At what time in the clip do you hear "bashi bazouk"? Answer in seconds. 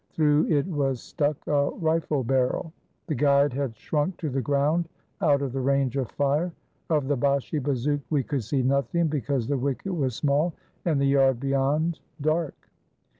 7.15-8.01